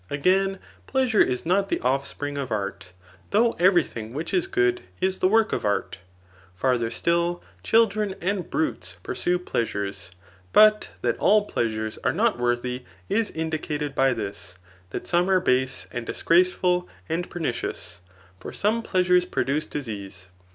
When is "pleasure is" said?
0.87-1.45